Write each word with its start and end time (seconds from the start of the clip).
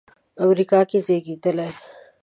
امریکا 0.43 0.79
کې 0.89 0.99
زېږېدلی. 1.05 1.69